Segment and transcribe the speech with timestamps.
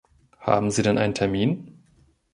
[0.39, 1.79] Haben sie denn einen Termin?